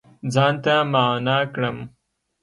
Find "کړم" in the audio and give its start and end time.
1.53-1.77